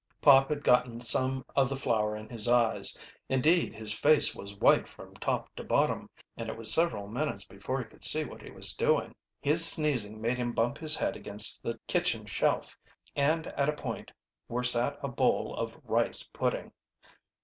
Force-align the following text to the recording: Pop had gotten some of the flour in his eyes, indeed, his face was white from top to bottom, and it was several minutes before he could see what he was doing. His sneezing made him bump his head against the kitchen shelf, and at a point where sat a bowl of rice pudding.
Pop 0.19 0.49
had 0.49 0.63
gotten 0.63 0.99
some 0.99 1.45
of 1.55 1.69
the 1.69 1.75
flour 1.75 2.15
in 2.17 2.27
his 2.27 2.47
eyes, 2.47 2.97
indeed, 3.29 3.75
his 3.75 3.93
face 3.93 4.33
was 4.35 4.57
white 4.57 4.87
from 4.87 5.13
top 5.17 5.55
to 5.55 5.63
bottom, 5.63 6.09
and 6.35 6.49
it 6.49 6.57
was 6.57 6.73
several 6.73 7.07
minutes 7.07 7.45
before 7.45 7.77
he 7.77 7.85
could 7.85 8.03
see 8.03 8.23
what 8.25 8.41
he 8.41 8.49
was 8.49 8.73
doing. 8.75 9.13
His 9.41 9.63
sneezing 9.63 10.19
made 10.19 10.39
him 10.39 10.53
bump 10.53 10.79
his 10.79 10.95
head 10.95 11.15
against 11.15 11.61
the 11.61 11.79
kitchen 11.85 12.25
shelf, 12.25 12.75
and 13.15 13.45
at 13.49 13.69
a 13.69 13.73
point 13.73 14.11
where 14.47 14.63
sat 14.63 14.97
a 15.03 15.07
bowl 15.07 15.55
of 15.55 15.77
rice 15.83 16.23
pudding. 16.33 16.71